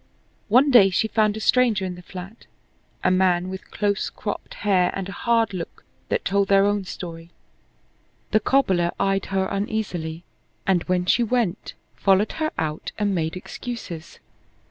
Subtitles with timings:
[0.47, 2.47] One day she found a stranger in the flat,
[3.03, 7.29] a man with close cropped hair and a hard look that told their own story.
[8.31, 10.23] The cobbler eyed her uneasily,
[10.65, 14.17] and, when she went, followed her out and made excuses.